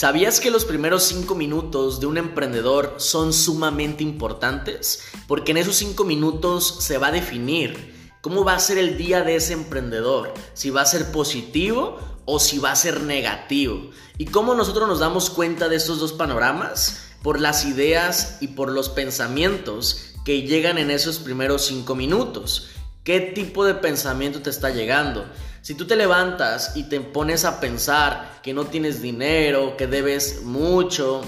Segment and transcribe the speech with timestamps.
[0.00, 5.02] ¿Sabías que los primeros cinco minutos de un emprendedor son sumamente importantes?
[5.28, 9.20] Porque en esos cinco minutos se va a definir cómo va a ser el día
[9.20, 13.90] de ese emprendedor, si va a ser positivo o si va a ser negativo.
[14.16, 17.10] ¿Y cómo nosotros nos damos cuenta de estos dos panoramas?
[17.22, 22.70] Por las ideas y por los pensamientos que llegan en esos primeros cinco minutos.
[23.04, 25.26] ¿Qué tipo de pensamiento te está llegando?
[25.62, 30.42] Si tú te levantas y te pones a pensar que no tienes dinero, que debes
[30.42, 31.22] mucho,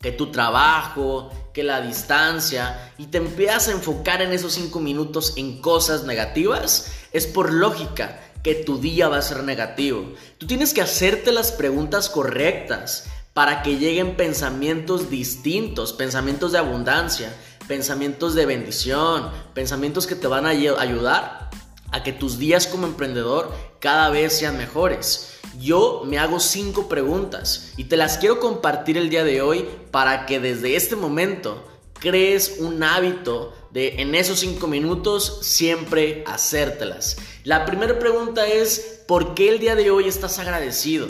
[0.00, 5.34] que tu trabajo, que la distancia, y te empiezas a enfocar en esos cinco minutos
[5.36, 10.12] en cosas negativas, es por lógica que tu día va a ser negativo.
[10.36, 17.32] Tú tienes que hacerte las preguntas correctas para que lleguen pensamientos distintos, pensamientos de abundancia,
[17.68, 21.48] pensamientos de bendición, pensamientos que te van a ayudar
[21.92, 25.38] a que tus días como emprendedor cada vez sean mejores.
[25.60, 30.26] Yo me hago cinco preguntas y te las quiero compartir el día de hoy para
[30.26, 31.68] que desde este momento
[32.00, 37.16] crees un hábito de en esos cinco minutos siempre hacértelas.
[37.44, 41.06] La primera pregunta es, ¿por qué el día de hoy estás agradecido?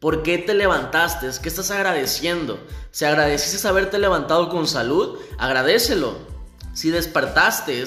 [0.00, 1.28] ¿Por qué te levantaste?
[1.42, 2.60] ¿Qué estás agradeciendo?
[2.90, 6.18] Si agradeciste haberte levantado con salud, agradecelo.
[6.74, 7.82] Si despertaste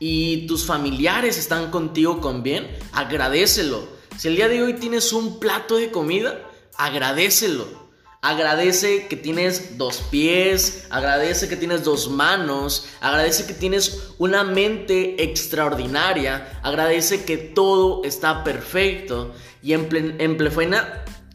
[0.00, 3.86] y tus familiares están contigo con bien, agradecelo.
[4.16, 6.40] Si el día de hoy tienes un plato de comida,
[6.76, 7.78] agradecelo.
[8.22, 15.22] Agradece que tienes dos pies, agradece que tienes dos manos, agradece que tienes una mente
[15.22, 20.36] extraordinaria, agradece que todo está perfecto y en, en,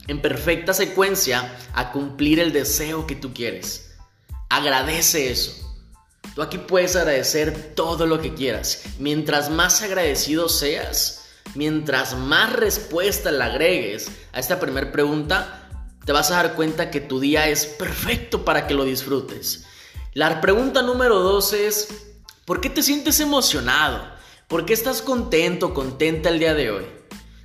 [0.07, 3.95] en perfecta secuencia a cumplir el deseo que tú quieres.
[4.49, 5.64] Agradece eso.
[6.35, 8.83] Tú aquí puedes agradecer todo lo que quieras.
[8.99, 15.69] Mientras más agradecido seas, mientras más respuesta le agregues a esta primera pregunta,
[16.03, 19.63] te vas a dar cuenta que tu día es perfecto para que lo disfrutes.
[20.13, 21.87] La pregunta número dos es,
[22.43, 24.05] ¿por qué te sientes emocionado?
[24.49, 26.85] ¿Por qué estás contento, contenta el día de hoy?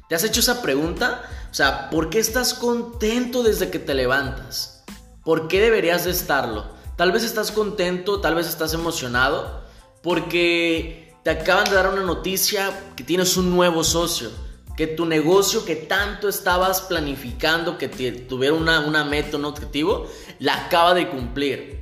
[0.09, 1.23] ¿Te has hecho esa pregunta?
[1.49, 4.83] O sea, ¿por qué estás contento desde que te levantas?
[5.25, 6.80] ¿Por qué deberías de estarlo?
[7.01, 9.63] Tal vez estás contento, tal vez estás emocionado,
[10.03, 14.29] porque te acaban de dar una noticia que tienes un nuevo socio,
[14.77, 20.09] que tu negocio que tanto estabas planificando, que tuviera una, una meta, un objetivo,
[20.41, 21.81] la acaba de cumplir.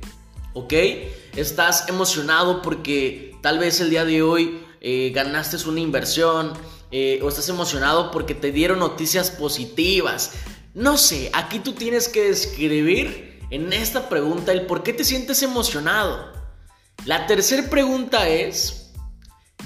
[0.53, 0.73] ¿Ok?
[1.35, 6.53] Estás emocionado porque tal vez el día de hoy eh, ganaste una inversión,
[6.91, 10.31] eh, o estás emocionado porque te dieron noticias positivas.
[10.73, 15.41] No sé, aquí tú tienes que describir en esta pregunta el por qué te sientes
[15.41, 16.33] emocionado.
[17.05, 18.93] La tercera pregunta es,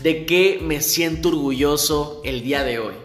[0.01, 2.95] ¿de qué me siento orgulloso el día de hoy?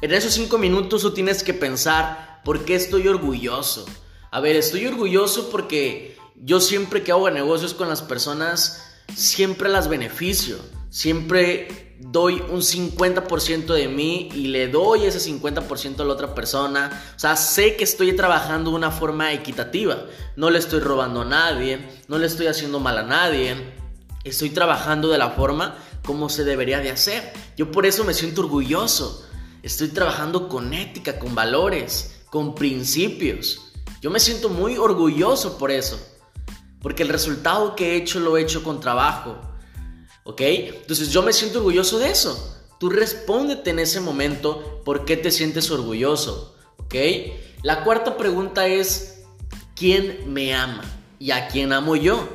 [0.00, 3.86] En esos cinco minutos tú tienes que pensar, ¿por qué estoy orgulloso?
[4.30, 8.82] A ver, estoy orgulloso porque yo siempre que hago negocios con las personas,
[9.14, 10.56] siempre las beneficio.
[10.94, 17.02] Siempre doy un 50% de mí y le doy ese 50% a la otra persona.
[17.16, 20.04] O sea, sé que estoy trabajando de una forma equitativa.
[20.36, 23.56] No le estoy robando a nadie, no le estoy haciendo mal a nadie.
[24.22, 27.32] Estoy trabajando de la forma como se debería de hacer.
[27.56, 29.26] Yo por eso me siento orgulloso.
[29.64, 33.72] Estoy trabajando con ética, con valores, con principios.
[34.00, 35.98] Yo me siento muy orgulloso por eso.
[36.80, 39.40] Porque el resultado que he hecho lo he hecho con trabajo
[40.24, 40.40] ¿Ok?
[40.40, 42.50] Entonces yo me siento orgulloso de eso.
[42.78, 46.56] Tú respóndete en ese momento por qué te sientes orgulloso.
[46.78, 46.94] ¿Ok?
[47.62, 49.22] La cuarta pregunta es,
[49.76, 50.84] ¿quién me ama?
[51.18, 52.26] ¿Y a quién amo yo?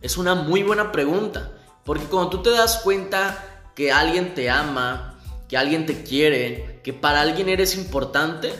[0.00, 1.52] Es una muy buena pregunta.
[1.84, 6.92] Porque cuando tú te das cuenta que alguien te ama, que alguien te quiere, que
[6.92, 8.52] para alguien eres importante,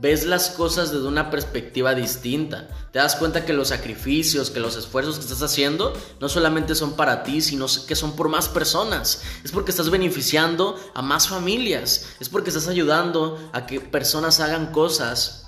[0.00, 2.68] ves las cosas desde una perspectiva distinta.
[2.90, 6.96] Te das cuenta que los sacrificios, que los esfuerzos que estás haciendo no solamente son
[6.96, 9.22] para ti, sino que son por más personas.
[9.44, 12.06] Es porque estás beneficiando a más familias.
[12.18, 15.46] Es porque estás ayudando a que personas hagan cosas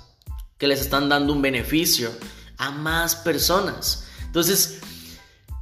[0.59, 2.11] que les están dando un beneficio
[2.57, 4.05] a más personas.
[4.25, 4.79] Entonces,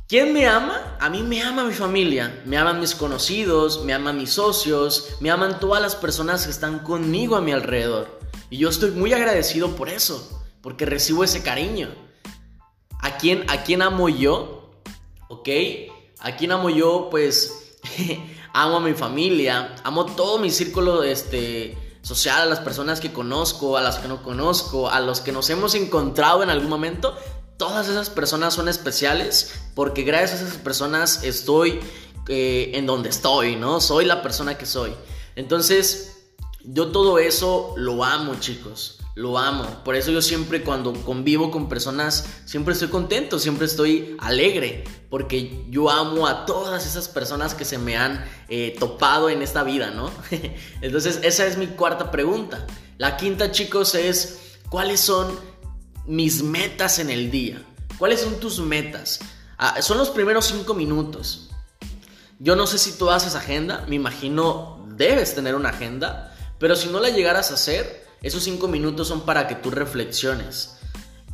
[0.08, 0.98] ¿Quién me ama?
[1.00, 5.32] A mí me ama mi familia, me aman mis conocidos, me aman mis socios, me
[5.32, 8.21] aman todas las personas que están conmigo a mi alrededor.
[8.52, 11.90] Y yo estoy muy agradecido por eso, porque recibo ese cariño.
[13.00, 14.70] ¿A quién, a quién amo yo?
[15.30, 15.48] ¿Ok?
[16.20, 17.08] ¿A quién amo yo?
[17.10, 17.80] Pues
[18.54, 23.78] amo a mi familia, amo todo mi círculo este, social, a las personas que conozco,
[23.78, 27.16] a las que no conozco, a los que nos hemos encontrado en algún momento.
[27.56, 31.80] Todas esas personas son especiales porque gracias a esas personas estoy
[32.28, 33.80] eh, en donde estoy, ¿no?
[33.80, 34.94] Soy la persona que soy.
[35.38, 36.11] Entonces,
[36.64, 38.98] yo todo eso lo amo, chicos.
[39.16, 39.66] lo amo.
[39.84, 45.66] Por eso yo siempre cuando convivo con personas, siempre estoy contento, siempre estoy alegre, porque
[45.70, 49.92] yo amo a todas esas personas que se me han eh, topado en esta vida,
[49.92, 50.12] ¿no?
[50.82, 52.66] Entonces esa es mi cuarta pregunta.
[52.98, 55.38] La quinta, chicos, es ¿cuáles son
[56.06, 57.62] mis metas en el día?
[57.98, 59.20] ¿Cuáles son tus metas?
[59.58, 61.50] Ah, son los primeros cinco minutos.
[62.40, 66.31] Yo no sé si tú haces agenda, me imagino debes tener una agenda,
[66.62, 70.76] pero si no la llegaras a hacer, esos cinco minutos son para que tú reflexiones.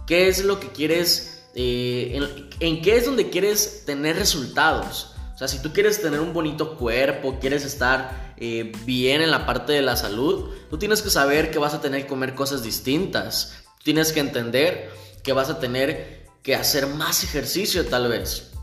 [0.07, 1.44] ¿Qué es lo que quieres?
[1.53, 2.18] Eh,
[2.62, 5.13] en, qué es donde quieres tener resultados?
[5.35, 9.45] O sea, si tú quieres tener un bonito cuerpo, quieres estar eh, bien en la
[9.45, 12.63] parte de la salud, tú tienes que saber que vas a tener que comer cosas
[12.63, 13.65] distintas.
[13.83, 14.89] Tienes que entender
[15.24, 18.53] que vas a tener que hacer más ejercicio tal vez.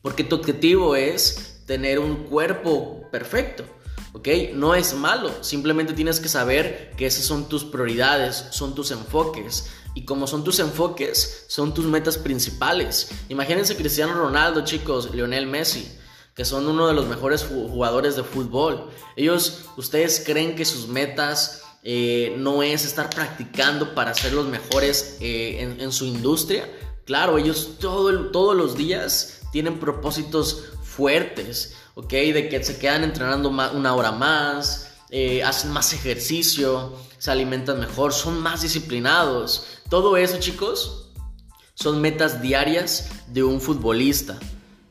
[0.00, 3.75] Porque tu objetivo es tener un cuerpo perfecto.
[4.16, 4.28] ¿Ok?
[4.54, 9.66] No es malo, simplemente tienes que saber que esas son tus prioridades, son tus enfoques.
[9.94, 13.10] Y como son tus enfoques, son tus metas principales.
[13.28, 15.86] Imagínense Cristiano Ronaldo, chicos, Lionel Messi,
[16.34, 18.88] que son uno de los mejores jugadores de fútbol.
[19.16, 25.18] Ellos, ¿ustedes creen que sus metas eh, no es estar practicando para ser los mejores
[25.20, 26.70] eh, en, su industria?
[27.04, 31.74] Claro, ellos todo todos los días tienen propósitos fuertes.
[31.96, 32.10] ¿Ok?
[32.10, 38.12] De que se quedan entrenando una hora más, eh, hacen más ejercicio, se alimentan mejor,
[38.12, 39.66] son más disciplinados.
[39.88, 41.10] Todo eso, chicos,
[41.74, 44.38] son metas diarias de un futbolista.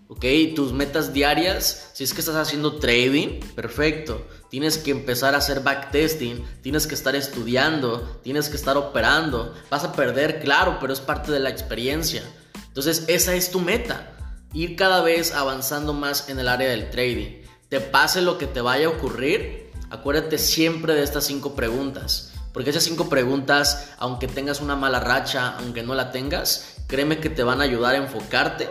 [0.07, 0.25] ¿Ok?
[0.55, 4.25] Tus metas diarias, si es que estás haciendo trading, perfecto.
[4.49, 9.53] Tienes que empezar a hacer backtesting, tienes que estar estudiando, tienes que estar operando.
[9.69, 12.23] Vas a perder, claro, pero es parte de la experiencia.
[12.67, 14.14] Entonces, esa es tu meta
[14.55, 17.43] ir cada vez avanzando más en el área del trading.
[17.69, 22.31] Te pase lo que te vaya a ocurrir, acuérdate siempre de estas cinco preguntas.
[22.53, 27.29] Porque esas cinco preguntas, aunque tengas una mala racha, aunque no la tengas, créeme que
[27.29, 28.69] te van a ayudar a enfocarte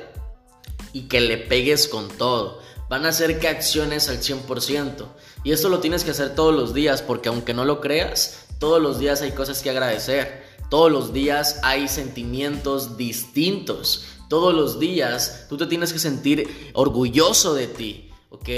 [0.95, 2.63] y que le pegues con todo.
[2.89, 5.07] Van a hacer que acciones al 100%.
[5.43, 8.81] Y esto lo tienes que hacer todos los días porque aunque no lo creas, todos
[8.81, 10.45] los días hay cosas que agradecer.
[10.71, 14.07] Todos los días hay sentimientos distintos.
[14.29, 18.49] Todos los días tú te tienes que sentir orgulloso de ti, ¿ok?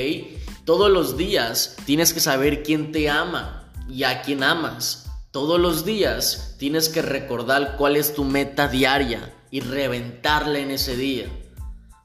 [0.64, 5.06] Todos los días tienes que saber quién te ama y a quién amas.
[5.30, 10.96] Todos los días tienes que recordar cuál es tu meta diaria y reventarla en ese
[10.96, 11.26] día,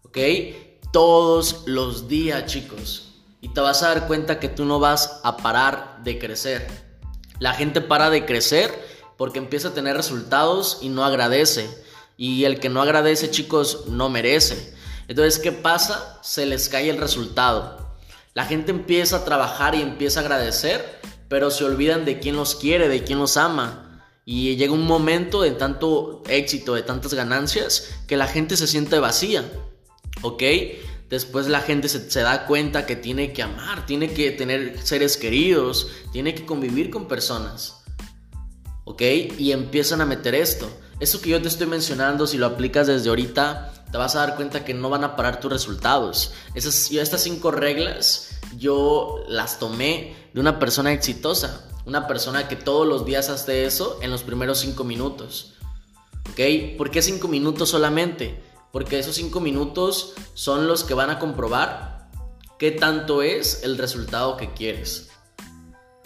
[0.04, 0.18] ¿ok?
[0.92, 3.13] Todos los días, chicos.
[3.40, 6.68] Y te vas a dar cuenta que tú no vas a parar de crecer.
[7.40, 8.72] La gente para de crecer
[9.18, 11.69] porque empieza a tener resultados y no agradece.
[12.21, 14.75] Y el que no agradece, chicos, no merece.
[15.07, 16.19] Entonces, ¿qué pasa?
[16.21, 17.95] Se les cae el resultado.
[18.35, 22.53] La gente empieza a trabajar y empieza a agradecer, pero se olvidan de quién los
[22.53, 24.03] quiere, de quién los ama.
[24.23, 29.00] Y llega un momento de tanto éxito, de tantas ganancias, que la gente se siente
[29.00, 29.51] vacía.
[30.21, 30.44] ¿Ok?
[31.09, 35.17] Después la gente se, se, da cuenta que tiene que amar, tiene que tener seres
[35.17, 37.81] queridos, tiene que convivir con personas.
[38.86, 39.01] ¿Ok?
[39.38, 40.69] Y empiezan a meter esto.
[41.00, 44.36] Eso que yo te estoy mencionando, si lo aplicas desde ahorita, te vas a dar
[44.36, 46.33] cuenta que no van a parar tus resultados.
[46.56, 52.88] Esas, estas cinco reglas yo las tomé de una persona exitosa, una persona que todos
[52.88, 55.53] los días hace eso en los primeros cinco minutos.
[56.32, 56.77] ¿Ok?
[56.77, 58.41] ¿Por qué cinco minutos solamente?
[58.72, 62.10] Porque esos cinco minutos son los que van a comprobar
[62.58, 65.11] qué tanto es el resultado que quieres.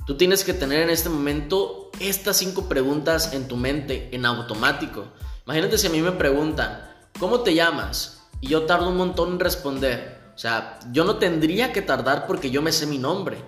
[0.05, 5.05] Tú tienes que tener en este momento estas cinco preguntas en tu mente en automático.
[5.47, 6.87] Imagínate si a mí me preguntan,
[7.19, 8.21] ¿cómo te llamas?
[8.39, 10.21] Y yo tardo un montón en responder.
[10.35, 13.43] O sea, yo no tendría que tardar porque yo me sé mi nombre.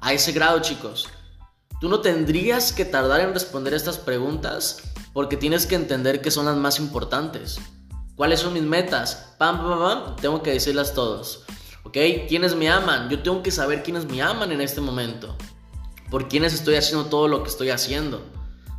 [0.00, 1.08] A ese grado, chicos.
[1.80, 4.82] Tú no tendrías que tardar en responder estas preguntas
[5.14, 7.58] porque tienes que entender que son las más importantes.
[8.16, 9.34] ¿Cuáles son mis metas?
[9.38, 11.44] Pam, pam, pam, tengo que decirlas todos.
[11.84, 11.96] ¿Ok?
[12.28, 13.08] ¿Quiénes me aman?
[13.08, 15.34] Yo tengo que saber quiénes me aman en este momento
[16.12, 18.22] por quienes estoy haciendo todo lo que estoy haciendo,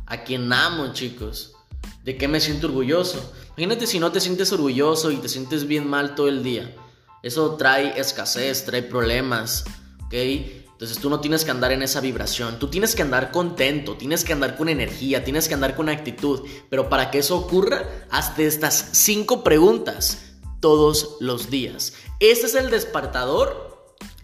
[0.06, 1.56] a quien amo, chicos,
[2.04, 3.34] de qué me siento orgulloso.
[3.56, 6.72] Imagínate si no te sientes orgulloso y te sientes bien mal todo el día.
[7.24, 9.64] Eso trae escasez, trae problemas,
[10.04, 10.14] ¿ok?
[10.14, 14.22] Entonces tú no tienes que andar en esa vibración, tú tienes que andar contento, tienes
[14.22, 16.42] que andar con energía, tienes que andar con actitud.
[16.70, 21.94] Pero para que eso ocurra, hazte estas cinco preguntas todos los días.
[22.20, 23.74] Ese es el despertador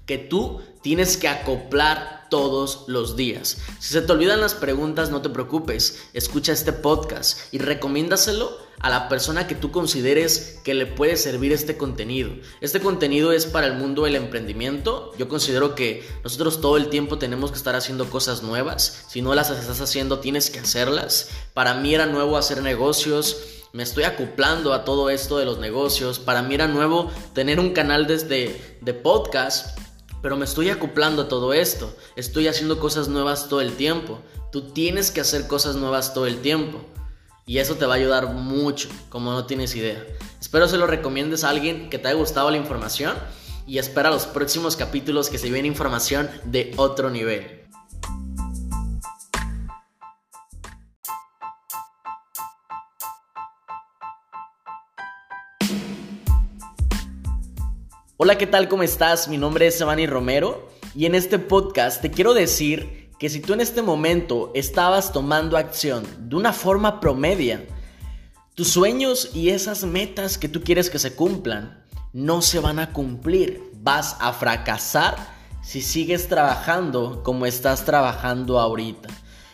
[0.06, 3.58] que tú tienes que acoplar todos los días.
[3.78, 8.88] Si se te olvidan las preguntas, no te preocupes, escucha este podcast y recomiéndaselo a
[8.88, 12.30] la persona que tú consideres que le puede servir este contenido.
[12.62, 15.12] Este contenido es para el mundo del emprendimiento.
[15.18, 19.04] Yo considero que nosotros todo el tiempo tenemos que estar haciendo cosas nuevas.
[19.08, 21.28] Si no las estás haciendo, tienes que hacerlas.
[21.52, 23.36] Para mí era nuevo hacer negocios.
[23.72, 26.18] Me estoy acoplando a todo esto de los negocios.
[26.18, 29.78] Para mí era nuevo tener un canal desde de podcast
[30.22, 31.94] pero me estoy acoplando a todo esto.
[32.16, 34.18] Estoy haciendo cosas nuevas todo el tiempo.
[34.52, 36.80] Tú tienes que hacer cosas nuevas todo el tiempo.
[37.46, 40.04] Y eso te va a ayudar mucho, como no tienes idea.
[40.40, 43.14] Espero se lo recomiendes a alguien que te haya gustado la información.
[43.66, 47.59] Y espera los próximos capítulos que se viene información de otro nivel.
[58.22, 58.68] Hola, ¿qué tal?
[58.68, 59.28] ¿Cómo estás?
[59.28, 63.54] Mi nombre es Giovanni Romero y en este podcast te quiero decir que si tú
[63.54, 67.66] en este momento estabas tomando acción de una forma promedia,
[68.54, 72.92] tus sueños y esas metas que tú quieres que se cumplan no se van a
[72.92, 73.62] cumplir.
[73.76, 75.16] Vas a fracasar
[75.62, 79.08] si sigues trabajando como estás trabajando ahorita.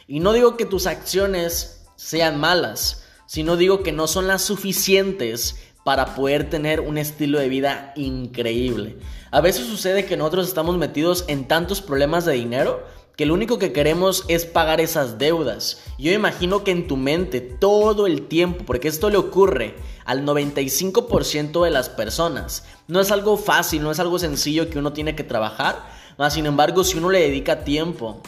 [0.09, 5.55] Y no digo que tus acciones sean malas, sino digo que no son las suficientes
[5.87, 8.99] para poder tener un estilo de vida increíble.
[9.31, 12.83] A veces sucede que nosotros estamos metidos en tantos problemas de dinero
[13.14, 15.85] que lo único que queremos es pagar esas deudas.
[15.97, 21.62] Yo imagino que en tu mente todo el tiempo, porque esto le ocurre al 95%
[21.62, 25.23] de las personas, no es algo fácil, no es algo sencillo que uno tiene que
[25.23, 25.88] trabajar,
[26.19, 28.23] mas sin embargo si uno le dedica tiempo,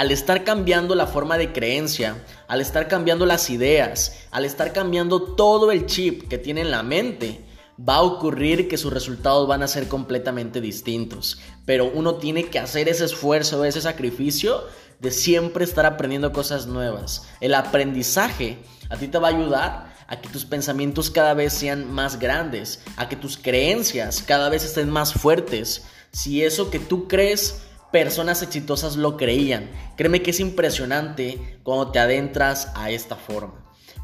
[0.00, 2.16] al estar cambiando la forma de creencia,
[2.48, 6.82] al estar cambiando las ideas, al estar cambiando todo el chip que tiene en la
[6.82, 7.44] mente,
[7.78, 11.38] va a ocurrir que sus resultados van a ser completamente distintos.
[11.66, 14.64] Pero uno tiene que hacer ese esfuerzo, ese sacrificio
[15.00, 17.28] de siempre estar aprendiendo cosas nuevas.
[17.42, 18.56] El aprendizaje
[18.88, 22.80] a ti te va a ayudar a que tus pensamientos cada vez sean más grandes,
[22.96, 25.84] a que tus creencias cada vez estén más fuertes.
[26.10, 29.70] Si eso que tú crees personas exitosas lo creían.
[29.96, 33.54] Créeme que es impresionante cuando te adentras a esta forma.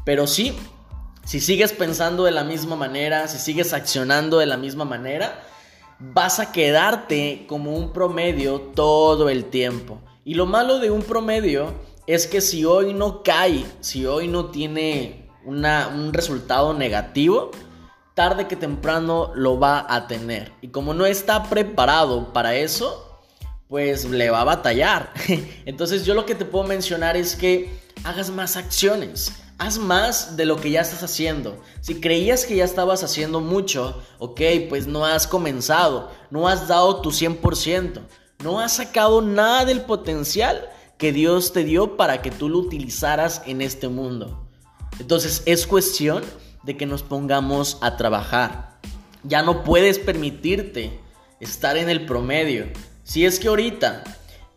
[0.03, 0.55] Pero sí,
[1.25, 5.43] si sigues pensando de la misma manera, si sigues accionando de la misma manera,
[5.99, 9.99] vas a quedarte como un promedio todo el tiempo.
[10.23, 11.73] Y lo malo de un promedio
[12.05, 17.51] es que si hoy no cae, si hoy no tiene un resultado negativo,
[18.13, 20.51] tarde que temprano lo va a tener.
[20.61, 23.06] Y como no está preparado para eso,
[23.67, 25.13] pues le va a batallar.
[25.65, 27.69] Entonces yo lo que te puedo mencionar es que
[28.03, 29.33] hagas más acciones.
[29.59, 31.63] Haz más de lo que ya estás haciendo.
[31.81, 37.01] Si creías que ya estabas haciendo mucho, ok, pues no has comenzado, no has dado
[37.01, 38.01] tu 100%,
[38.43, 40.69] no has sacado nada del potencial
[40.99, 44.47] que Dios te dio para que tú lo utilizaras en este mundo.
[44.99, 46.23] Entonces es cuestión
[46.61, 48.79] de que nos pongamos a trabajar.
[49.23, 50.99] Ya no puedes permitirte
[51.39, 52.67] estar en el promedio.
[53.07, 54.03] Si es que ahorita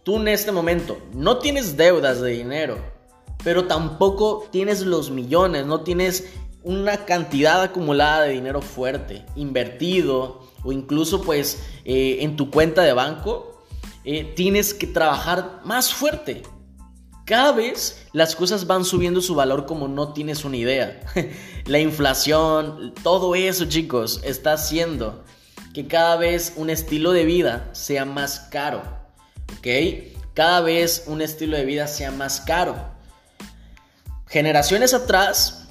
[0.02, 2.78] tú en este momento no tienes deudas de dinero,
[3.44, 6.32] pero tampoco tienes los millones, no tienes
[6.64, 12.92] una cantidad acumulada de dinero fuerte, invertido o incluso pues eh, en tu cuenta de
[12.92, 13.62] banco,
[14.04, 16.42] eh, tienes que trabajar más fuerte.
[17.26, 21.00] Cada vez las cosas van subiendo su valor como no tienes una idea.
[21.66, 25.22] La inflación, todo eso chicos, está haciendo
[25.74, 28.82] que cada vez un estilo de vida sea más caro.
[29.58, 29.66] ¿Ok?
[30.34, 32.76] Cada vez un estilo de vida sea más caro.
[34.26, 35.68] Generaciones atrás,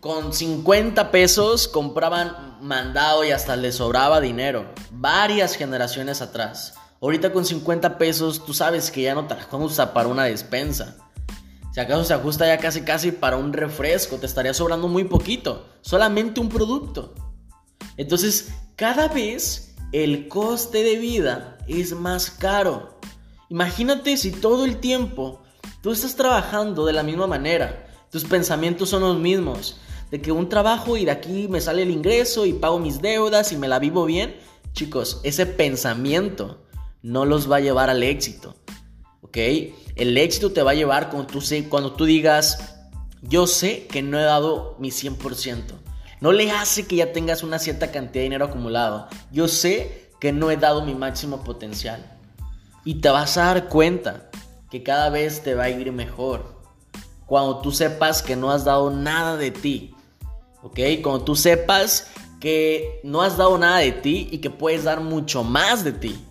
[0.00, 4.66] con 50 pesos compraban mandado y hasta les sobraba dinero.
[4.90, 6.74] Varias generaciones atrás.
[7.00, 10.96] Ahorita con 50 pesos tú sabes que ya no te ajusta para una despensa.
[11.72, 15.66] Si acaso se ajusta ya casi casi para un refresco, te estaría sobrando muy poquito.
[15.80, 17.14] Solamente un producto.
[17.96, 22.98] Entonces, cada vez el coste de vida es más caro.
[23.48, 25.42] Imagínate si todo el tiempo
[25.80, 29.78] tú estás trabajando de la misma manera, tus pensamientos son los mismos,
[30.10, 33.52] de que un trabajo y de aquí me sale el ingreso y pago mis deudas
[33.52, 34.36] y me la vivo bien.
[34.72, 36.64] Chicos, ese pensamiento
[37.02, 38.56] no los va a llevar al éxito.
[39.22, 39.36] ¿Ok?
[39.96, 42.76] El éxito te va a llevar cuando tú, digas,
[43.22, 45.83] yo sé que no he dado mi 100%.
[46.20, 49.08] No le hace que ya tengas una cierta cantidad de dinero acumulado.
[49.30, 52.18] Yo sé que no he dado mi máximo potencial.
[52.84, 54.30] Y te vas a dar cuenta
[54.70, 56.62] que cada vez te va a ir mejor.
[57.26, 59.94] Cuando tú sepas que no has dado nada de ti.
[60.62, 60.78] ¿Ok?
[61.02, 65.44] Cuando tú sepas que no has dado nada de ti y que puedes dar mucho
[65.44, 66.24] más de ti.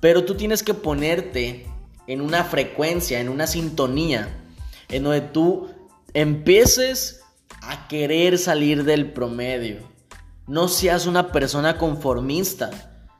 [0.00, 1.66] Pero tú tienes que ponerte
[2.06, 4.28] en una frecuencia, en una sintonía,
[4.88, 5.68] en donde tú
[6.12, 7.23] empieces
[7.68, 9.78] a querer salir del promedio.
[10.46, 12.70] No seas una persona conformista,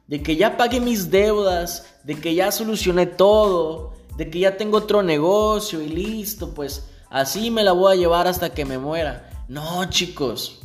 [0.07, 4.79] de que ya pagué mis deudas, de que ya solucioné todo, de que ya tengo
[4.79, 9.31] otro negocio y listo, pues así me la voy a llevar hasta que me muera.
[9.49, 10.61] No, chicos,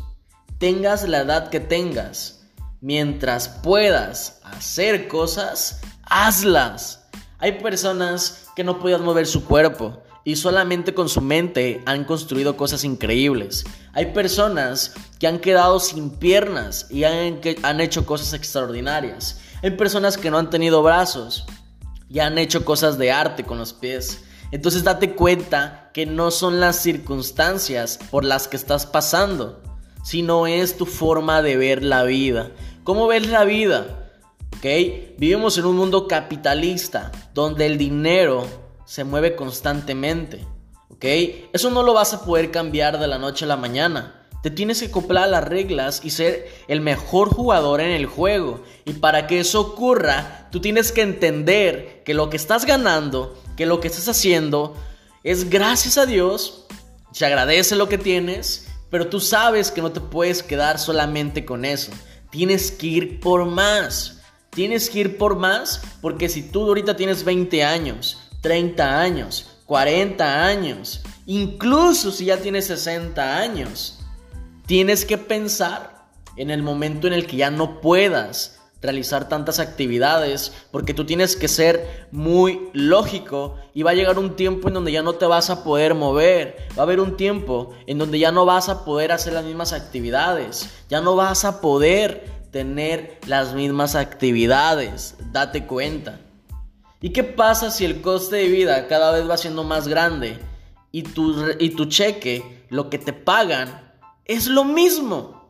[0.57, 2.41] tengas la edad que tengas,
[2.81, 7.07] mientras puedas hacer cosas, hazlas.
[7.38, 12.58] Hay personas que no pueden mover su cuerpo, y solamente con su mente han construido
[12.58, 13.66] cosas increíbles.
[13.94, 19.40] Hay personas que han quedado sin piernas y han, han hecho cosas extraordinarias.
[19.64, 21.46] Hay personas que no han tenido brazos
[22.10, 24.24] y han hecho cosas de arte con los pies.
[24.52, 29.62] Entonces date cuenta que no son las circunstancias por las que estás pasando,
[30.04, 32.52] sino es tu forma de ver la vida.
[32.84, 34.10] ¿Cómo ves la vida?
[34.58, 34.66] ¿Ok?
[35.18, 38.48] Vivimos en un mundo capitalista donde el dinero
[38.89, 40.43] se mueve constantemente.
[40.89, 41.05] ¿Ok?
[41.53, 44.27] Eso no lo vas a poder cambiar de la noche a la mañana.
[44.41, 48.63] Te tienes que acoplar las reglas y ser el mejor jugador en el juego.
[48.86, 53.67] Y para que eso ocurra, tú tienes que entender que lo que estás ganando, que
[53.67, 54.75] lo que estás haciendo,
[55.24, 56.65] es gracias a Dios.
[57.12, 61.63] Se agradece lo que tienes, pero tú sabes que no te puedes quedar solamente con
[61.63, 61.91] eso.
[62.31, 64.19] Tienes que ir por más.
[64.50, 70.46] Tienes que ir por más porque si tú ahorita tienes 20 años 30 años, 40
[70.46, 74.00] años, incluso si ya tienes 60 años.
[74.65, 80.53] Tienes que pensar en el momento en el que ya no puedas realizar tantas actividades
[80.72, 84.91] porque tú tienes que ser muy lógico y va a llegar un tiempo en donde
[84.91, 88.31] ya no te vas a poder mover, va a haber un tiempo en donde ya
[88.31, 93.53] no vas a poder hacer las mismas actividades, ya no vas a poder tener las
[93.53, 96.19] mismas actividades, date cuenta.
[97.01, 100.38] ¿Y qué pasa si el coste de vida cada vez va siendo más grande
[100.91, 103.94] y tu, y tu cheque, lo que te pagan,
[104.25, 105.50] es lo mismo?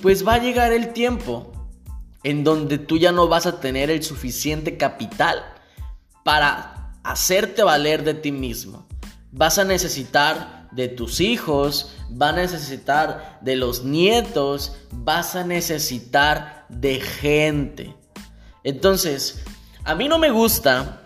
[0.00, 1.52] Pues va a llegar el tiempo
[2.22, 5.42] en donde tú ya no vas a tener el suficiente capital
[6.24, 8.86] para hacerte valer de ti mismo.
[9.32, 16.66] Vas a necesitar de tus hijos, vas a necesitar de los nietos, vas a necesitar
[16.68, 17.96] de gente.
[18.62, 19.42] Entonces,
[19.84, 21.02] a mí no me gusta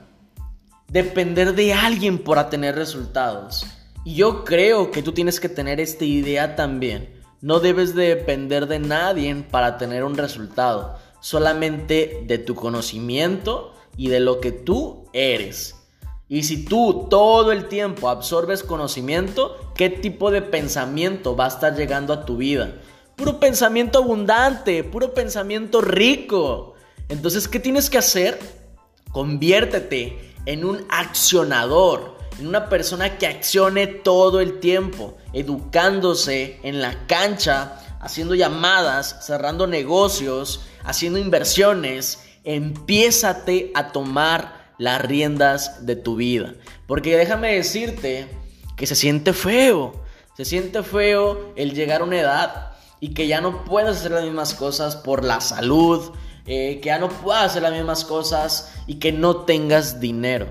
[0.89, 3.67] depender de alguien para tener resultados.
[4.05, 7.23] Y yo creo que tú tienes que tener esta idea también.
[7.41, 10.99] No debes de depender de nadie para tener un resultado.
[11.21, 15.75] Solamente de tu conocimiento y de lo que tú eres.
[16.29, 21.77] Y si tú todo el tiempo absorbes conocimiento, ¿qué tipo de pensamiento va a estar
[21.77, 22.75] llegando a tu vida?
[23.17, 26.75] Puro pensamiento abundante, puro pensamiento rico.
[27.09, 28.66] Entonces, ¿qué tienes que hacer?
[29.17, 37.07] Conviértete en un accionador, en una persona que accione todo el tiempo, educándose en la
[37.07, 42.25] cancha, haciendo llamadas, cerrando negocios, haciendo inversiones.
[42.45, 46.53] Empiézate a tomar las riendas de tu vida.
[46.87, 48.29] Porque déjame decirte
[48.77, 50.05] que se siente feo.
[50.37, 54.25] Se siente feo el llegar a una edad y que ya no puedes hacer las
[54.25, 56.13] mismas cosas por la salud,
[56.47, 60.49] eh, que ya no puedas hacer las mismas cosas y que no tengas dinero.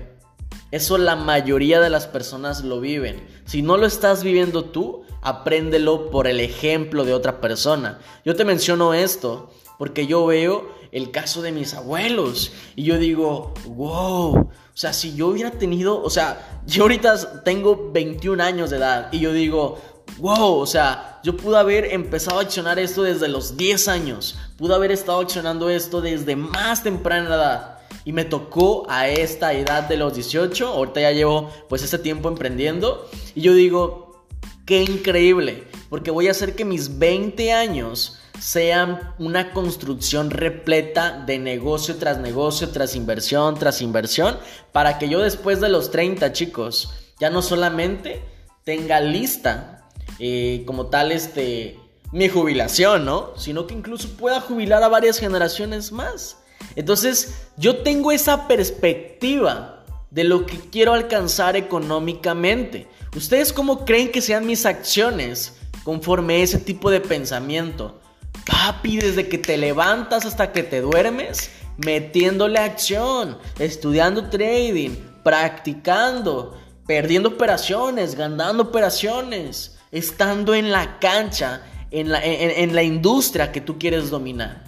[0.70, 3.26] Eso la mayoría de las personas lo viven.
[3.44, 7.98] Si no lo estás viviendo tú, apréndelo por el ejemplo de otra persona.
[8.24, 13.54] Yo te menciono esto porque yo veo el caso de mis abuelos y yo digo,
[13.66, 18.76] wow, o sea, si yo hubiera tenido, o sea, yo ahorita tengo 21 años de
[18.76, 19.78] edad y yo digo,
[20.18, 24.74] wow, o sea, yo pude haber empezado a accionar esto desde los 10 años, pude
[24.74, 27.72] haber estado accionando esto desde más temprana edad.
[28.04, 32.28] Y me tocó a esta edad de los 18, ahorita ya llevo pues ese tiempo
[32.28, 33.08] emprendiendo.
[33.34, 34.24] Y yo digo,
[34.64, 41.38] qué increíble, porque voy a hacer que mis 20 años sean una construcción repleta de
[41.38, 44.38] negocio tras negocio, tras inversión, tras inversión,
[44.72, 48.22] para que yo después de los 30 chicos, ya no solamente
[48.64, 49.75] tenga lista
[50.18, 51.78] eh, como tal este,
[52.12, 53.36] mi jubilación, ¿no?
[53.36, 56.38] Sino que incluso pueda jubilar a varias generaciones más.
[56.74, 62.86] Entonces, yo tengo esa perspectiva de lo que quiero alcanzar económicamente.
[63.14, 68.00] ¿Ustedes cómo creen que sean mis acciones conforme ese tipo de pensamiento?
[68.46, 74.90] Papi, desde que te levantas hasta que te duermes, metiéndole acción, estudiando trading,
[75.22, 83.60] practicando, perdiendo operaciones, ganando operaciones estando en la cancha, en la, en, la industria que
[83.60, 84.64] tú quieres dominar.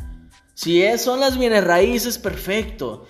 [0.54, 3.06] Si son las bienes raíces, perfecto.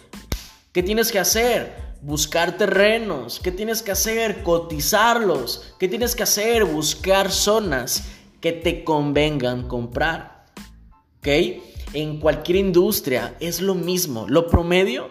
[0.72, 1.96] ¿Qué tienes que hacer?
[2.02, 3.40] Buscar terrenos.
[3.40, 4.42] ¿Qué tienes que hacer?
[4.42, 5.74] Cotizarlos.
[5.78, 6.64] ¿Qué tienes que hacer?
[6.64, 8.04] Buscar zonas
[8.40, 10.44] que te convengan comprar.
[11.18, 11.28] ¿Ok?
[11.94, 14.26] En cualquier industria es lo mismo.
[14.28, 15.10] Lo promedio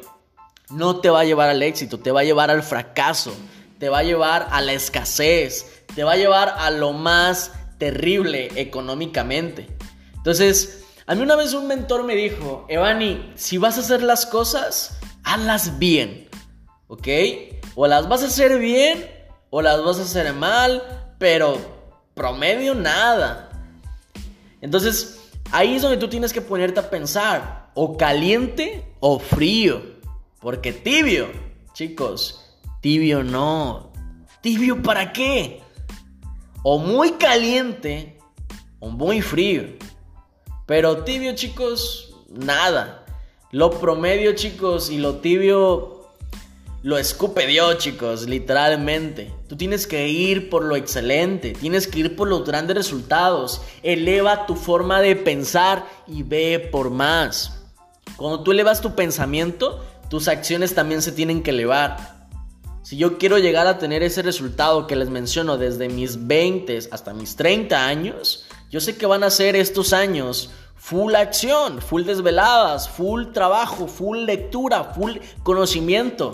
[0.69, 3.33] no te va a llevar al éxito, te va a llevar al fracaso,
[3.79, 8.51] te va a llevar a la escasez, te va a llevar a lo más terrible
[8.55, 9.65] económicamente.
[10.13, 14.27] Entonces, a mí una vez un mentor me dijo, Evani, si vas a hacer las
[14.27, 16.29] cosas, hazlas bien,
[16.85, 17.07] ¿ok?
[17.73, 19.09] O las vas a hacer bien
[19.49, 20.83] o las vas a hacer mal,
[21.17, 21.57] pero
[22.13, 23.49] promedio nada.
[24.61, 29.81] Entonces, ahí es donde tú tienes que ponerte a pensar, o caliente o frío,
[30.41, 31.31] porque tibio,
[31.73, 33.91] chicos, tibio no.
[34.41, 35.63] ¿Tibio para qué?
[36.69, 38.17] O muy caliente
[38.81, 39.63] o muy frío.
[40.65, 43.05] Pero tibio, chicos, nada.
[43.53, 46.09] Lo promedio, chicos, y lo tibio
[46.83, 49.33] lo escupe Dios, chicos, literalmente.
[49.47, 53.61] Tú tienes que ir por lo excelente, tienes que ir por los grandes resultados.
[53.81, 57.63] Eleva tu forma de pensar y ve por más.
[58.17, 62.16] Cuando tú elevas tu pensamiento, tus acciones también se tienen que elevar.
[62.87, 67.13] Si yo quiero llegar a tener ese resultado que les menciono desde mis 20 hasta
[67.13, 72.87] mis 30 años, yo sé que van a ser estos años full acción, full desveladas,
[72.87, 76.31] full trabajo, full lectura, full conocimiento.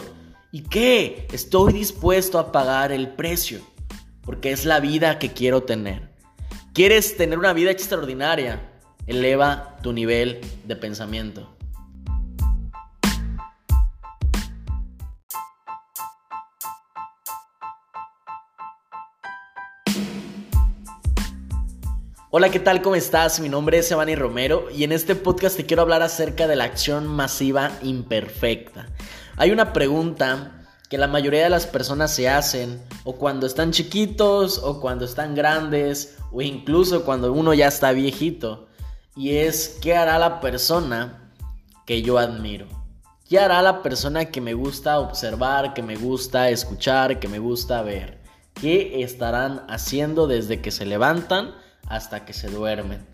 [0.52, 1.28] ¿Y qué?
[1.34, 3.60] Estoy dispuesto a pagar el precio,
[4.22, 6.12] porque es la vida que quiero tener.
[6.72, 8.62] ¿Quieres tener una vida extraordinaria?
[9.08, 11.50] Eleva tu nivel de pensamiento.
[22.36, 22.82] Hola, ¿qué tal?
[22.82, 23.40] ¿Cómo estás?
[23.40, 26.64] Mi nombre es Evani Romero y en este podcast te quiero hablar acerca de la
[26.64, 28.88] acción masiva imperfecta.
[29.38, 34.58] Hay una pregunta que la mayoría de las personas se hacen o cuando están chiquitos
[34.58, 38.68] o cuando están grandes o incluso cuando uno ya está viejito
[39.16, 41.32] y es ¿qué hará la persona
[41.86, 42.66] que yo admiro?
[43.30, 47.84] ¿Qué hará la persona que me gusta observar, que me gusta escuchar, que me gusta
[47.84, 48.24] ver?
[48.56, 51.62] ¿Qué estarán haciendo desde que se levantan?
[51.88, 53.06] Hasta que se duermen?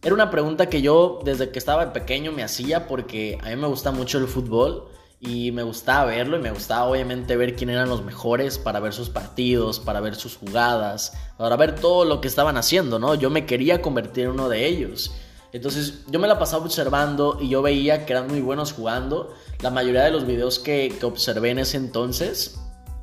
[0.00, 3.66] Era una pregunta que yo desde que estaba pequeño me hacía porque a mí me
[3.66, 4.88] gusta mucho el fútbol
[5.20, 8.92] y me gustaba verlo y me gustaba obviamente ver quién eran los mejores para ver
[8.92, 13.16] sus partidos, para ver sus jugadas, para ver todo lo que estaban haciendo, ¿no?
[13.16, 15.12] Yo me quería convertir en uno de ellos.
[15.52, 19.34] Entonces yo me la pasaba observando y yo veía que eran muy buenos jugando.
[19.60, 22.60] La mayoría de los videos que, que observé en ese entonces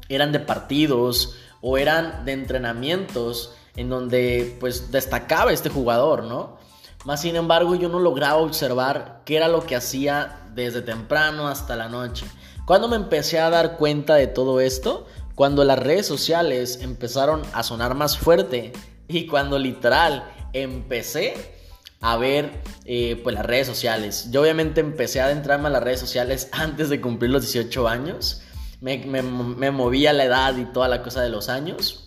[0.08, 6.58] eran de partidos o eran de entrenamientos en donde pues destacaba este jugador, ¿no?
[7.06, 11.76] Más sin embargo yo no lograba observar qué era lo que hacía desde temprano hasta
[11.76, 12.26] la noche.
[12.66, 17.62] Cuando me empecé a dar cuenta de todo esto, cuando las redes sociales empezaron a
[17.62, 18.74] sonar más fuerte
[19.08, 21.54] y cuando literal empecé
[22.02, 24.30] a ver eh, pues las redes sociales.
[24.32, 28.42] Yo obviamente empecé a adentrarme a las redes sociales antes de cumplir los 18 años.
[28.82, 32.05] Me, me, me movía la edad y toda la cosa de los años.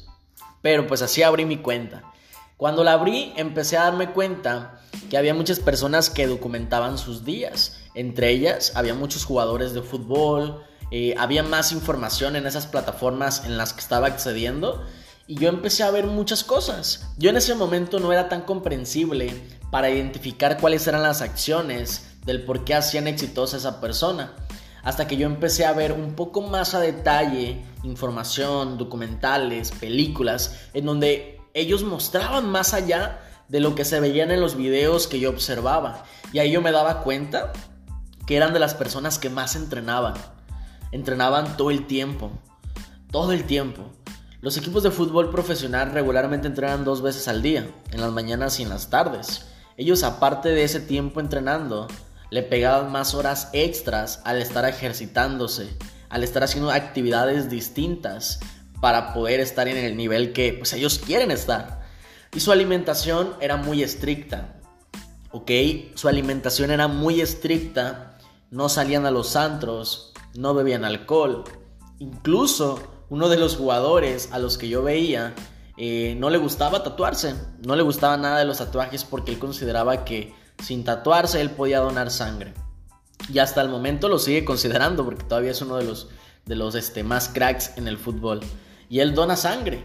[0.63, 2.03] Pero pues así abrí mi cuenta.
[2.57, 7.81] Cuando la abrí empecé a darme cuenta que había muchas personas que documentaban sus días.
[7.95, 13.57] Entre ellas había muchos jugadores de fútbol, eh, había más información en esas plataformas en
[13.57, 14.85] las que estaba accediendo
[15.27, 17.11] y yo empecé a ver muchas cosas.
[17.19, 19.33] Yo en ese momento no era tan comprensible
[19.71, 24.35] para identificar cuáles eran las acciones del por qué hacían exitosa esa persona
[24.89, 30.87] hasta que yo empecé a ver un poco más a detalle información, documentales, películas, en
[30.87, 35.29] donde ellos mostraban más allá de lo que se veían en los videos que yo
[35.29, 36.05] observaba.
[36.33, 37.53] Y ahí yo me daba cuenta
[38.27, 40.15] que eran de las personas que más entrenaban.
[40.91, 42.31] Entrenaban todo el tiempo.
[43.11, 43.91] Todo el tiempo.
[44.41, 48.63] Los equipos de fútbol profesional regularmente entrenan dos veces al día, en las mañanas y
[48.63, 49.49] en las tardes.
[49.77, 51.89] Ellos aparte de ese tiempo entrenando,
[52.31, 55.69] le pegaban más horas extras al estar ejercitándose,
[56.09, 58.41] al estar haciendo actividades distintas
[58.81, 61.83] para poder estar en el nivel que pues, ellos quieren estar.
[62.35, 64.55] Y su alimentación era muy estricta.
[65.31, 65.51] ¿Ok?
[65.95, 68.19] Su alimentación era muy estricta.
[68.51, 71.45] No salían a los antros, no bebían alcohol.
[71.99, 75.35] Incluso uno de los jugadores a los que yo veía
[75.77, 77.35] eh, no le gustaba tatuarse.
[77.67, 81.81] No le gustaba nada de los tatuajes porque él consideraba que sin tatuarse, él podía
[81.81, 82.55] donar sangre.
[83.33, 86.09] Y hasta el momento lo sigue considerando porque todavía es uno de los,
[86.47, 88.41] de los este, más cracks en el fútbol.
[88.89, 89.85] Y él dona sangre.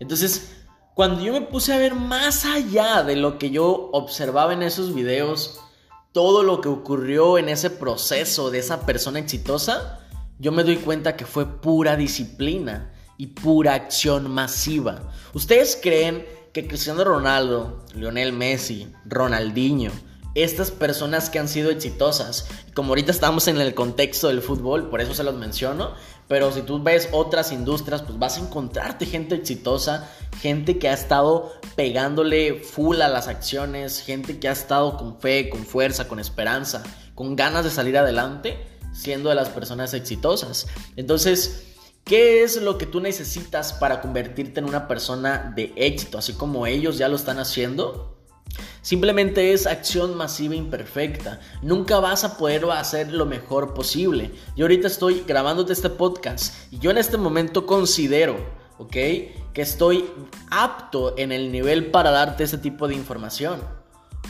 [0.00, 0.56] Entonces,
[0.94, 4.94] cuando yo me puse a ver más allá de lo que yo observaba en esos
[4.94, 5.60] videos,
[6.12, 10.00] todo lo que ocurrió en ese proceso de esa persona exitosa,
[10.38, 15.12] yo me doy cuenta que fue pura disciplina y pura acción masiva.
[15.34, 16.26] ¿Ustedes creen
[16.66, 19.92] Cristiano Ronaldo, Lionel Messi, Ronaldinho,
[20.34, 25.00] estas personas que han sido exitosas, como ahorita estamos en el contexto del fútbol, por
[25.00, 25.94] eso se los menciono,
[26.28, 30.08] pero si tú ves otras industrias, pues vas a encontrarte gente exitosa,
[30.40, 35.48] gente que ha estado pegándole full a las acciones, gente que ha estado con fe,
[35.48, 36.82] con fuerza, con esperanza,
[37.14, 38.58] con ganas de salir adelante,
[38.92, 40.66] siendo de las personas exitosas.
[40.96, 41.67] Entonces,
[42.08, 46.66] ¿Qué es lo que tú necesitas para convertirte en una persona de éxito, así como
[46.66, 48.16] ellos ya lo están haciendo?
[48.80, 51.38] Simplemente es acción masiva imperfecta.
[51.60, 54.30] Nunca vas a poder hacer lo mejor posible.
[54.56, 58.38] Yo ahorita estoy grabándote este podcast y yo en este momento considero,
[58.78, 58.92] ¿ok?
[59.52, 60.10] Que estoy
[60.50, 63.60] apto en el nivel para darte ese tipo de información.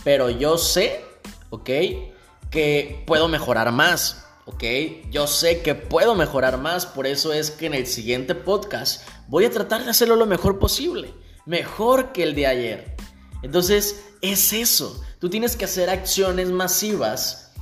[0.03, 1.05] Pero yo sé,
[1.51, 1.71] ¿ok?
[2.51, 4.28] Que puedo mejorar más.
[4.49, 4.65] ¿Ok?
[5.11, 9.45] Yo sé que puedo mejorar más, por eso es que en el siguiente podcast voy
[9.45, 11.13] a tratar de hacerlo lo mejor posible,
[11.45, 12.97] mejor que el de ayer.
[13.43, 17.53] Entonces, es eso, tú tienes que hacer acciones masivas,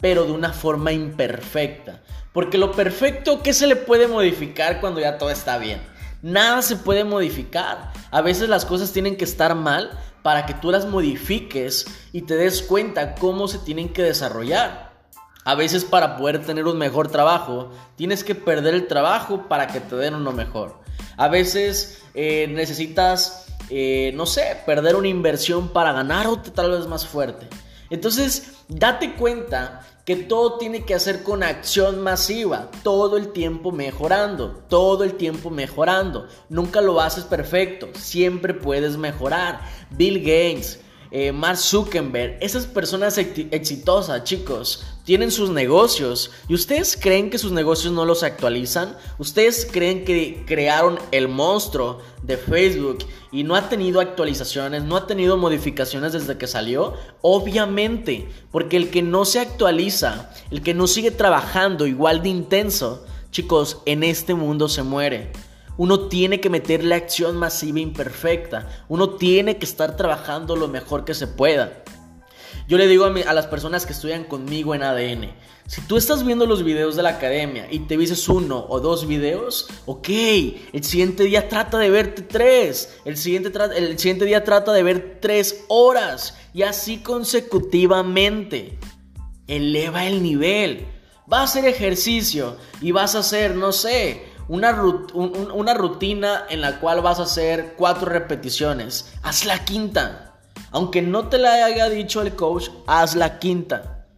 [0.00, 5.18] pero de una forma imperfecta, porque lo perfecto, ¿qué se le puede modificar cuando ya
[5.18, 5.82] todo está bien?
[6.22, 7.92] Nada se puede modificar.
[8.10, 9.90] A veces las cosas tienen que estar mal
[10.22, 14.89] para que tú las modifiques y te des cuenta cómo se tienen que desarrollar.
[15.44, 19.80] A veces para poder tener un mejor trabajo, tienes que perder el trabajo para que
[19.80, 20.80] te den uno mejor.
[21.16, 26.86] A veces eh, necesitas, eh, no sé, perder una inversión para ganar otra tal vez
[26.86, 27.48] más fuerte.
[27.88, 34.62] Entonces, date cuenta que todo tiene que hacer con acción masiva, todo el tiempo mejorando,
[34.68, 36.26] todo el tiempo mejorando.
[36.48, 39.60] Nunca lo haces perfecto, siempre puedes mejorar.
[39.90, 47.30] Bill Gates, eh, Mark Zuckerberg, esas personas exitosas, chicos, tienen sus negocios y ustedes creen
[47.30, 48.96] que sus negocios no los actualizan?
[49.18, 52.98] ¿Ustedes creen que crearon el monstruo de Facebook
[53.32, 56.94] y no ha tenido actualizaciones, no ha tenido modificaciones desde que salió?
[57.22, 63.04] Obviamente, porque el que no se actualiza, el que no sigue trabajando igual de intenso,
[63.32, 65.32] chicos, en este mundo se muere.
[65.80, 68.84] Uno tiene que meterle acción masiva imperfecta.
[68.88, 71.82] Uno tiene que estar trabajando lo mejor que se pueda.
[72.68, 75.32] Yo le digo a, las personas que estudian conmigo en ADN,
[75.66, 79.06] si tú estás viendo los videos de la academia y te dices uno o dos
[79.06, 80.08] videos, ok,
[80.74, 85.18] el siguiente día trata de verte tres, el siguiente, el siguiente día trata de ver
[85.22, 88.78] tres horas y así consecutivamente.
[89.46, 90.88] Eleva el nivel.
[91.32, 94.82] Va a hacer ejercicio y vas a hacer, no sé, una,
[95.14, 99.12] una rutina en la cual vas a hacer cuatro repeticiones.
[99.22, 100.40] Haz la quinta.
[100.72, 104.08] Aunque no te la haya dicho el coach, haz la quinta.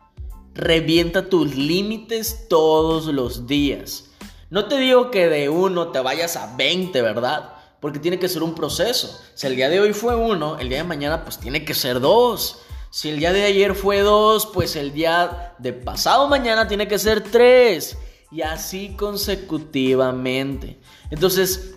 [0.55, 4.07] Revienta tus límites todos los días.
[4.49, 7.51] No te digo que de uno te vayas a 20, ¿verdad?
[7.81, 9.21] Porque tiene que ser un proceso.
[9.35, 12.01] Si el día de hoy fue uno, el día de mañana pues tiene que ser
[12.01, 12.63] dos.
[12.89, 16.99] Si el día de ayer fue dos, pues el día de pasado mañana tiene que
[16.99, 17.99] ser tres.
[18.33, 20.79] Y así consecutivamente.
[21.11, 21.75] Entonces,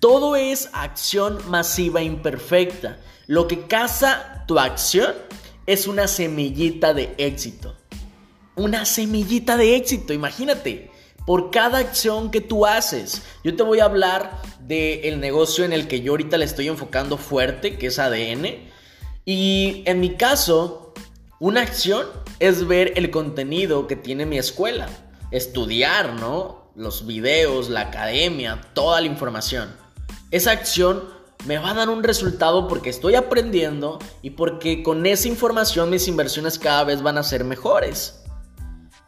[0.00, 2.98] todo es acción masiva imperfecta.
[3.26, 5.14] Lo que caza tu acción
[5.66, 7.76] es una semillita de éxito.
[8.56, 10.90] Una semillita de éxito, imagínate.
[11.26, 13.22] Por cada acción que tú haces.
[13.44, 17.16] Yo te voy a hablar del negocio en el que yo ahorita le estoy enfocando
[17.16, 18.46] fuerte, que es ADN.
[19.24, 20.92] Y en mi caso,
[21.38, 22.06] una acción
[22.40, 24.88] es ver el contenido que tiene mi escuela.
[25.34, 26.70] Estudiar, ¿no?
[26.76, 29.68] Los videos, la academia, toda la información.
[30.30, 31.02] Esa acción
[31.44, 36.06] me va a dar un resultado porque estoy aprendiendo y porque con esa información mis
[36.06, 38.22] inversiones cada vez van a ser mejores.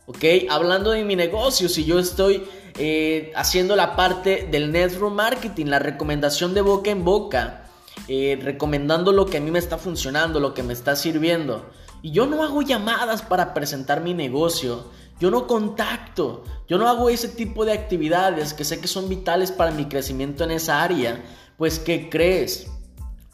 [0.06, 0.24] ¿Ok?
[0.50, 2.42] Hablando de mi negocio, si yo estoy
[2.76, 7.68] eh, haciendo la parte del network marketing, la recomendación de boca en boca,
[8.08, 11.70] eh, recomendando lo que a mí me está funcionando, lo que me está sirviendo.
[12.02, 14.86] Y yo no hago llamadas para presentar mi negocio.
[15.18, 16.44] Yo no contacto.
[16.68, 20.44] Yo no hago ese tipo de actividades que sé que son vitales para mi crecimiento
[20.44, 21.24] en esa área.
[21.56, 22.66] Pues ¿qué crees?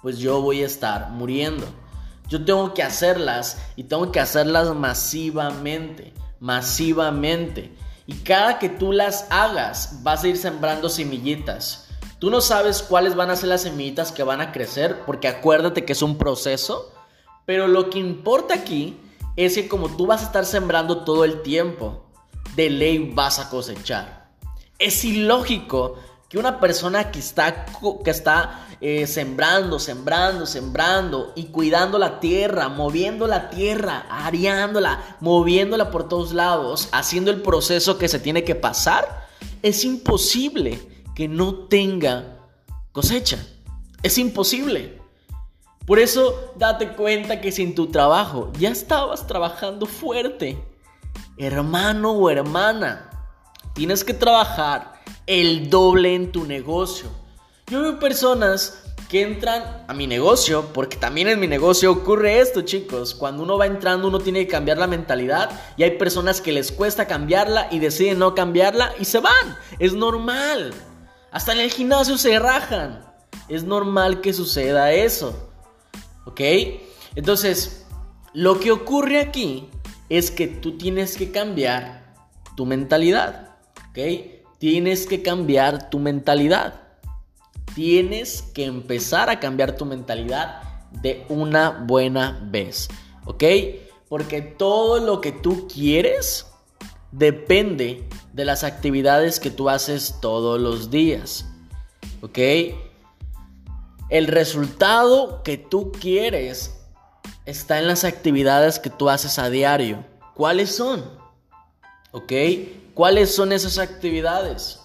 [0.01, 1.67] Pues yo voy a estar muriendo.
[2.29, 7.75] Yo tengo que hacerlas y tengo que hacerlas masivamente, masivamente.
[8.07, 11.89] Y cada que tú las hagas, vas a ir sembrando semillitas.
[12.19, 15.85] Tú no sabes cuáles van a ser las semillitas que van a crecer, porque acuérdate
[15.85, 16.93] que es un proceso.
[17.45, 18.97] Pero lo que importa aquí
[19.37, 22.05] es que como tú vas a estar sembrando todo el tiempo,
[22.57, 24.31] de ley vas a cosechar.
[24.79, 25.97] Es ilógico
[26.29, 27.67] que una persona que está,
[28.05, 35.91] que está eh, sembrando, sembrando, sembrando y cuidando la tierra, moviendo la tierra, areándola, moviéndola
[35.91, 39.29] por todos lados, haciendo el proceso que se tiene que pasar,
[39.63, 40.81] es imposible
[41.15, 42.39] que no tenga
[42.93, 43.39] cosecha.
[44.03, 45.02] Es imposible.
[45.87, 50.63] Por eso date cuenta que sin tu trabajo ya estabas trabajando fuerte.
[51.37, 53.11] Hermano o hermana,
[53.75, 57.09] tienes que trabajar el doble en tu negocio.
[57.67, 62.63] Yo veo personas que entran a mi negocio, porque también en mi negocio ocurre esto,
[62.63, 63.15] chicos.
[63.15, 66.73] Cuando uno va entrando, uno tiene que cambiar la mentalidad y hay personas que les
[66.73, 69.59] cuesta cambiarla y deciden no cambiarla y se van.
[69.79, 70.73] Es normal.
[71.31, 73.05] Hasta en el gimnasio se rajan.
[73.49, 75.52] Es normal que suceda eso.
[76.25, 76.41] ¿Ok?
[77.15, 77.87] Entonces,
[78.33, 79.69] lo que ocurre aquí
[80.09, 82.15] es que tú tienes que cambiar
[82.57, 83.57] tu mentalidad.
[83.91, 83.99] ¿Ok?
[84.59, 86.81] Tienes que cambiar tu mentalidad.
[87.75, 90.63] Tienes que empezar a cambiar tu mentalidad
[91.03, 92.89] de una buena vez.
[93.25, 93.45] ¿Ok?
[94.09, 96.47] Porque todo lo que tú quieres
[97.11, 101.47] depende de las actividades que tú haces todos los días.
[102.21, 102.39] ¿Ok?
[104.13, 106.79] El resultado que tú quieres
[107.47, 110.05] está en las actividades que tú haces a diario.
[110.35, 111.03] ¿Cuáles son?
[112.11, 112.31] ¿Ok?
[112.93, 114.81] ¿Cuáles son esas actividades?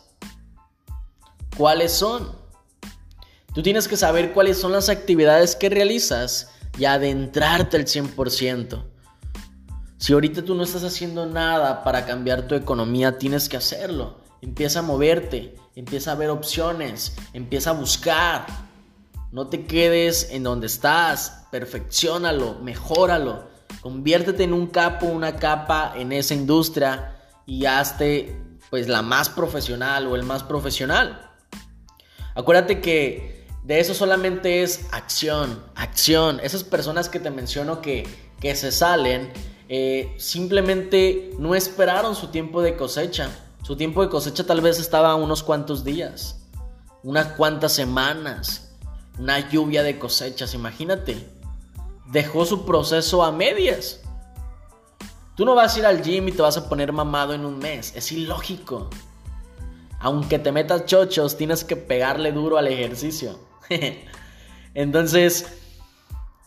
[1.58, 2.32] ¿Cuáles son?
[3.54, 8.82] Tú tienes que saber cuáles son las actividades que realizas y adentrarte al 100%.
[9.98, 14.22] Si ahorita tú no estás haciendo nada para cambiar tu economía, tienes que hacerlo.
[14.42, 18.66] Empieza a moverte, empieza a ver opciones, empieza a buscar.
[19.32, 23.48] No te quedes en donde estás, perfeccionalo, mejóralo,
[23.82, 30.08] conviértete en un capo, una capa en esa industria y hazte pues la más profesional
[30.08, 31.32] o el más profesional.
[32.36, 36.40] Acuérdate que de eso solamente es acción, acción.
[36.42, 38.08] Esas personas que te menciono que,
[38.40, 39.32] que se salen,
[39.70, 43.30] eh, simplemente no esperaron su tiempo de cosecha.
[43.63, 46.48] Su tiempo de cosecha tal vez estaba unos cuantos días,
[47.04, 48.66] unas cuantas semanas,
[49.19, 51.27] una lluvia de cosechas, imagínate.
[52.12, 54.01] Dejó su proceso a medias.
[55.36, 57.60] Tú no vas a ir al gym y te vas a poner mamado en un
[57.60, 57.93] mes.
[57.95, 58.89] Es ilógico.
[59.99, 63.39] Aunque te metas chochos, tienes que pegarle duro al ejercicio.
[64.73, 65.47] Entonces,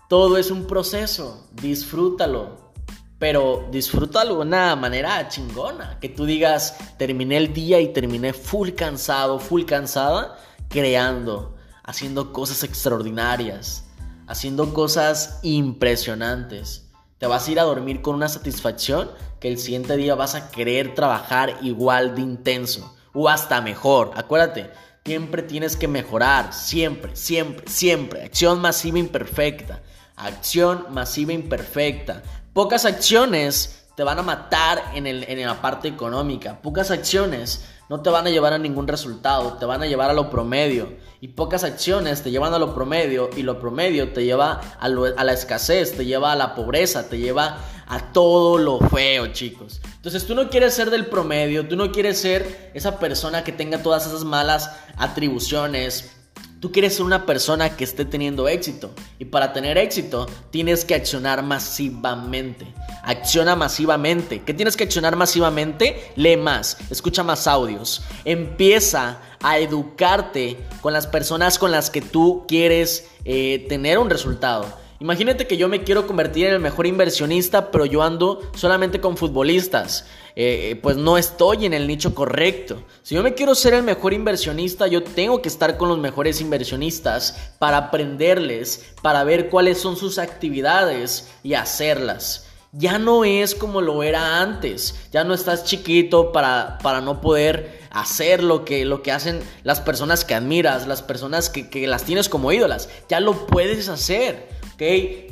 [0.08, 1.48] todo es un proceso.
[1.52, 2.70] Disfrútalo.
[3.18, 5.98] Pero disfrútalo de una manera chingona.
[6.00, 11.59] Que tú digas, terminé el día y terminé full cansado, full cansada, creando
[11.90, 13.84] haciendo cosas extraordinarias,
[14.28, 16.86] haciendo cosas impresionantes.
[17.18, 20.52] Te vas a ir a dormir con una satisfacción que el siguiente día vas a
[20.52, 24.12] querer trabajar igual de intenso o hasta mejor.
[24.14, 24.70] Acuérdate,
[25.04, 28.24] siempre tienes que mejorar, siempre, siempre, siempre.
[28.24, 29.82] Acción masiva imperfecta,
[30.14, 32.22] acción masiva imperfecta.
[32.52, 36.62] Pocas acciones te van a matar en, el, en la parte económica.
[36.62, 40.14] Pocas acciones no te van a llevar a ningún resultado, te van a llevar a
[40.14, 40.92] lo promedio.
[41.20, 45.32] Y pocas acciones te llevan a lo promedio y lo promedio te lleva a, la
[45.32, 49.80] escasez, te lleva a la pobreza, te lleva a todo lo feo, chicos.
[49.96, 53.82] Entonces tú no quieres ser del promedio, tú no quieres ser esa persona que tenga
[53.82, 56.19] todas esas malas atribuciones,
[56.60, 60.94] Tú quieres ser una persona que esté teniendo éxito y para tener éxito tienes que
[60.94, 62.66] accionar masivamente.
[63.02, 64.42] Acciona masivamente.
[64.42, 66.12] ¿Qué tienes que accionar masivamente?
[66.16, 68.02] Lee más, escucha más audios.
[68.26, 74.66] Empieza a educarte con las personas con las que tú quieres eh, tener un resultado.
[75.00, 79.16] Imagínate que yo me quiero convertir en el mejor inversionista, pero yo ando solamente con
[79.16, 80.04] futbolistas.
[80.36, 82.82] Eh, pues no estoy en el nicho correcto.
[83.02, 86.42] Si yo me quiero ser el mejor inversionista, yo tengo que estar con los mejores
[86.42, 92.46] inversionistas para aprenderles, para ver cuáles son sus actividades y hacerlas.
[92.72, 95.08] Ya no es como lo era antes.
[95.12, 99.80] Ya no estás chiquito para, para no poder hacer lo que, lo que hacen las
[99.80, 102.90] personas que admiras, las personas que, que las tienes como ídolas.
[103.08, 104.59] Ya lo puedes hacer.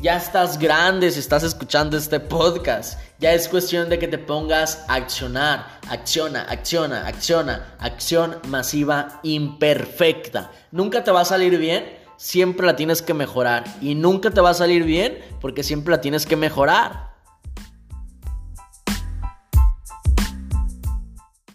[0.02, 3.00] Ya estás grande si estás escuchando este podcast.
[3.18, 5.80] Ya es cuestión de que te pongas a accionar.
[5.88, 7.74] Acciona, acciona, acciona.
[7.78, 10.50] Acción masiva imperfecta.
[10.70, 11.86] Nunca te va a salir bien,
[12.18, 13.64] siempre la tienes que mejorar.
[13.80, 17.07] Y nunca te va a salir bien porque siempre la tienes que mejorar.